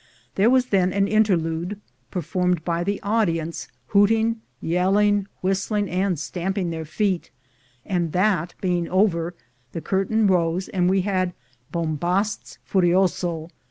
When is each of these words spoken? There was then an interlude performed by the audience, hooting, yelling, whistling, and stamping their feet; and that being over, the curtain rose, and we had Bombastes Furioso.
There 0.33 0.49
was 0.49 0.65
then 0.73 0.91
an 0.93 1.07
interlude 1.07 1.79
performed 2.09 2.65
by 2.65 2.83
the 2.83 2.99
audience, 3.03 3.67
hooting, 3.89 4.41
yelling, 4.59 5.27
whistling, 5.41 5.87
and 5.91 6.17
stamping 6.17 6.71
their 6.71 6.85
feet; 6.85 7.29
and 7.85 8.11
that 8.11 8.55
being 8.61 8.87
over, 8.89 9.35
the 9.73 9.81
curtain 9.81 10.25
rose, 10.25 10.67
and 10.69 10.89
we 10.89 11.01
had 11.01 11.33
Bombastes 11.71 12.57
Furioso. 12.65 13.51